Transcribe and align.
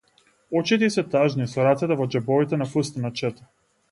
Очите 0.59 0.87
ѝ 0.87 0.93
се 0.93 1.03
тажни, 1.15 1.47
со 1.51 1.67
рацете 1.69 1.99
во 2.01 2.09
џебовите 2.15 2.61
на 2.63 2.69
фустанот 2.75 3.25
шета. 3.25 3.49